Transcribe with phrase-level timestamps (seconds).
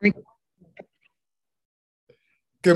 [0.00, 0.14] Good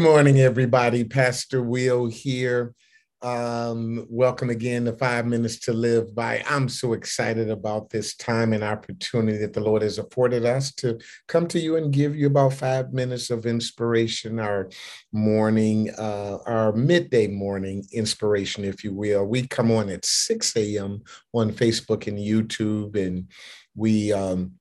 [0.01, 1.05] morning, everybody.
[1.05, 2.75] Pastor Will here.
[3.21, 6.45] Um, welcome again to Five Minutes to Live by.
[6.49, 11.01] I'm so excited about this time and opportunity that the Lord has afforded us to
[11.27, 14.71] come to you and give you about five minutes of inspiration, our
[15.13, 19.25] morning, uh, our midday morning inspiration, if you will.
[19.25, 21.03] We come on at 6 a.m.
[21.33, 23.27] on Facebook and YouTube, and
[23.75, 24.53] we um,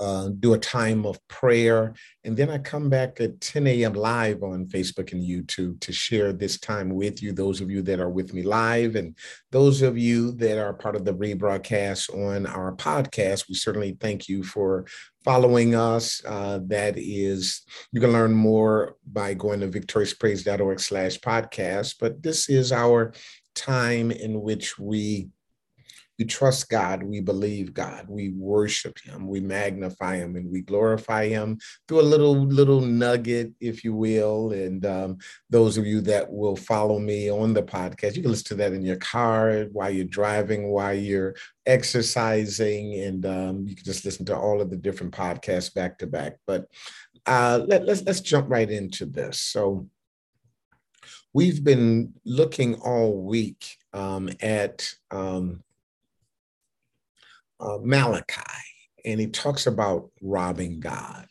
[0.00, 1.94] uh, do a time of prayer.
[2.24, 3.94] And then I come back at 10 a.m.
[3.94, 8.00] live on Facebook and YouTube to share this time with you, those of you that
[8.00, 9.16] are with me live, and
[9.50, 13.48] those of you that are part of the rebroadcast on our podcast.
[13.48, 14.86] We certainly thank you for
[15.24, 16.22] following us.
[16.24, 21.96] Uh, that is, you can learn more by going to victoriouspraise.org slash podcast.
[21.98, 23.12] But this is our
[23.54, 25.28] time in which we
[26.18, 31.28] we trust God, we believe God, we worship Him, we magnify Him, and we glorify
[31.28, 34.52] Him through a little little nugget, if you will.
[34.52, 38.48] And um, those of you that will follow me on the podcast, you can listen
[38.48, 43.84] to that in your car while you're driving, while you're exercising, and um, you can
[43.84, 46.38] just listen to all of the different podcasts back to back.
[46.46, 46.66] But
[47.26, 49.40] uh, let, let's let's jump right into this.
[49.40, 49.88] So
[51.32, 55.62] we've been looking all week um, at um,
[57.60, 58.42] uh, Malachi,
[59.04, 61.26] and he talks about robbing God.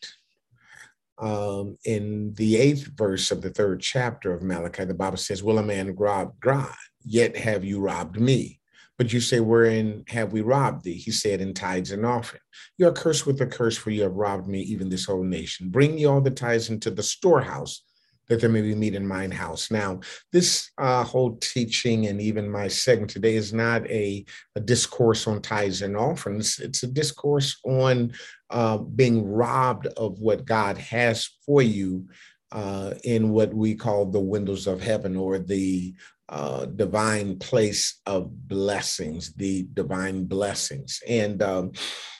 [1.19, 5.57] Um, in the eighth verse of the third chapter of Malachi, the Bible says, Will
[5.57, 6.75] a man rob God?
[7.03, 8.59] Yet have you robbed me.
[8.97, 10.93] But you say, Wherein have we robbed thee?
[10.93, 12.41] He said, In tithes and offering.
[12.77, 15.69] You are cursed with a curse, for you have robbed me, even this whole nation.
[15.69, 17.83] Bring ye all the tithes into the storehouse,
[18.27, 19.71] that there may be meat in mine house.
[19.71, 24.25] Now, this uh, whole teaching and even my segment today is not a,
[24.55, 26.59] a discourse on tithes and offerings.
[26.59, 28.13] It's a discourse on
[28.49, 32.07] uh, being robbed of what God has for you
[32.51, 35.93] uh, in what we call the windows of heaven or the
[36.29, 41.01] uh, divine place of blessings, the divine blessings.
[41.07, 41.71] And um,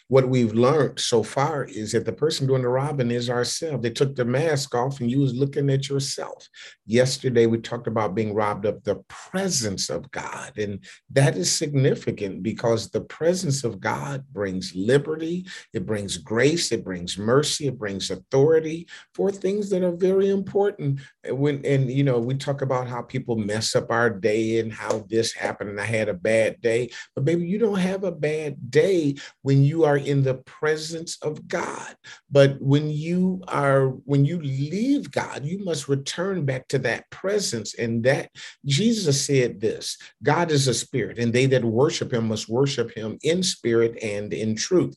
[0.10, 3.84] what we've learned so far is that the person doing the robbing is ourselves.
[3.84, 6.48] They took the mask off and you was looking at yourself.
[6.86, 10.58] Yesterday, we talked about being robbed of the presence of God.
[10.58, 16.86] And that is significant because the presence of God brings liberty, it brings grace, it
[16.86, 21.02] brings mercy, it brings authority for things that are very important.
[21.28, 25.06] When and you know, we talk about how people mess up our day and how
[25.10, 26.92] this happened and I had a bad day.
[27.14, 31.48] But baby, you don't have a bad day when you are in the presence of
[31.48, 31.96] God.
[32.30, 37.76] But when you are, when you leave God, you must return back to that presence.
[37.76, 38.30] And that
[38.66, 43.18] Jesus said this God is a spirit, and they that worship him must worship him
[43.24, 44.96] in spirit and in truth.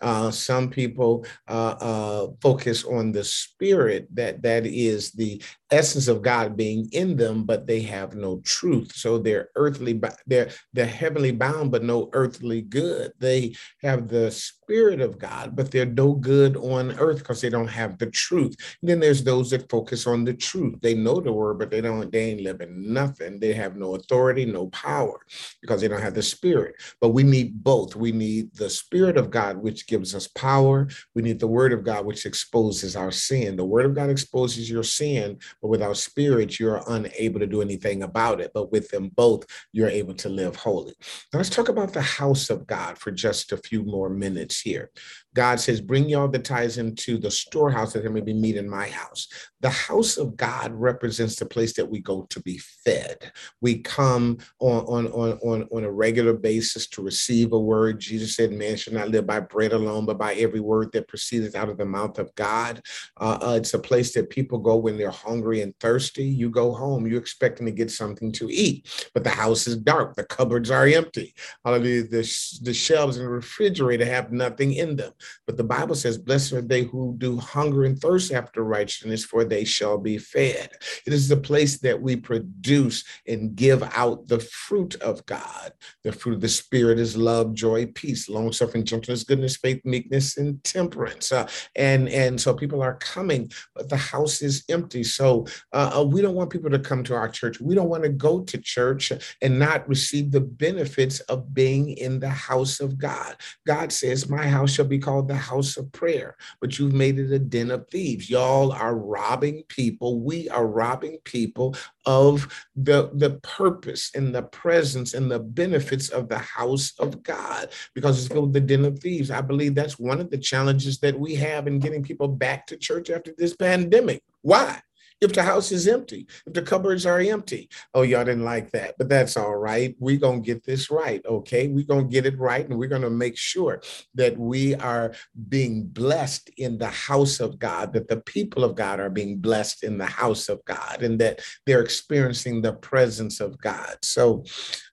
[0.00, 6.22] Uh, some people uh, uh, focus on the spirit that that is the essence of
[6.22, 8.92] God being in them, but they have no truth.
[8.94, 13.12] So they're earthly, they're they're heavenly bound, but no earthly good.
[13.18, 14.30] They have the
[14.64, 18.56] spirit of God, but they're no good on earth because they don't have the truth.
[18.80, 20.76] And then there's those that focus on the truth.
[20.82, 22.10] They know the word, but they don't.
[22.12, 23.40] They ain't living nothing.
[23.40, 25.20] They have no authority, no power,
[25.60, 26.76] because they don't have the spirit.
[27.00, 27.96] But we need both.
[27.96, 30.88] We need the spirit of God, which gives us power.
[31.14, 33.56] We need the word of God, which exposes our sin.
[33.56, 38.02] The word of God exposes your sin but without spirit, you're unable to do anything
[38.02, 38.52] about it.
[38.54, 40.94] But with them both, you're able to live holy.
[41.32, 44.90] Now let's talk about the house of God for just a few more minutes here.
[45.34, 48.68] God says, Bring y'all the tithes into the storehouse that there may be meat in
[48.68, 49.28] my house.
[49.60, 53.32] The house of God represents the place that we go to be fed.
[53.60, 58.00] We come on, on, on, on, on a regular basis to receive a word.
[58.00, 61.54] Jesus said, Man should not live by bread alone, but by every word that proceedeth
[61.54, 62.82] out of the mouth of God.
[63.18, 66.24] Uh, uh, it's a place that people go when they're hungry and thirsty.
[66.24, 70.14] You go home, you're expecting to get something to eat, but the house is dark,
[70.14, 71.34] the cupboards are empty.
[71.64, 72.02] Hallelujah.
[72.02, 75.12] The, the shelves in the refrigerator have nothing in them.
[75.46, 79.44] But the Bible says, Blessed are they who do hunger and thirst after righteousness, for
[79.44, 80.70] they shall be fed.
[81.06, 85.72] It is the place that we produce and give out the fruit of God.
[86.04, 90.36] The fruit of the Spirit is love, joy, peace, long suffering, gentleness, goodness, faith, meekness,
[90.36, 91.32] and temperance.
[91.32, 95.04] Uh, and, and so people are coming, but the house is empty.
[95.04, 97.60] So uh, uh we don't want people to come to our church.
[97.60, 102.20] We don't want to go to church and not receive the benefits of being in
[102.20, 103.36] the house of God.
[103.66, 107.18] God says, My house shall be called called the house of prayer, but you've made
[107.18, 108.30] it a den of thieves.
[108.30, 110.20] Y'all are robbing people.
[110.20, 111.76] We are robbing people
[112.06, 117.68] of the, the purpose and the presence and the benefits of the house of God
[117.94, 119.30] because it's with the den of thieves.
[119.30, 122.76] I believe that's one of the challenges that we have in getting people back to
[122.76, 124.22] church after this pandemic.
[124.40, 124.80] Why?
[125.22, 127.68] If the house is empty, if the cupboards are empty.
[127.94, 129.94] Oh, y'all didn't like that, but that's all right.
[129.98, 131.24] We're going to get this right.
[131.24, 131.68] Okay.
[131.68, 132.68] We're going to get it right.
[132.68, 133.80] And we're going to make sure
[134.14, 135.14] that we are
[135.48, 139.84] being blessed in the house of God, that the people of God are being blessed
[139.84, 143.96] in the house of God, and that they're experiencing the presence of God.
[144.02, 144.44] So,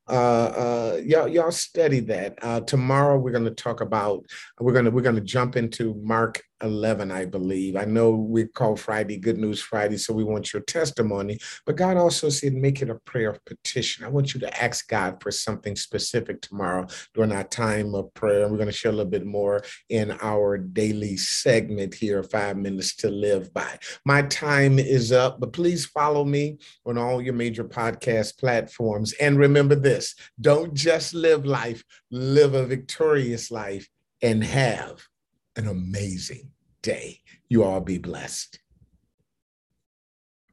[0.08, 2.38] uh, uh, y'all, y'all study that.
[2.42, 4.26] Uh, tomorrow we're going to talk about.
[4.60, 7.76] We're going to we're going to jump into Mark 11, I believe.
[7.76, 11.40] I know we call Friday Good News Friday, so we want your testimony.
[11.66, 14.06] But God also said, make it a prayer of petition.
[14.06, 18.48] I want you to ask God for something specific tomorrow during our time of prayer.
[18.48, 22.96] We're going to share a little bit more in our daily segment here, Five Minutes
[22.98, 23.78] to Live By.
[24.06, 29.14] My time is up, but please follow me on all your major podcast platforms.
[29.14, 33.88] And remember this don't just live life, live a victorious life
[34.22, 35.09] and have
[35.60, 36.52] an amazing
[36.82, 37.20] day.
[37.50, 38.60] You all be blessed.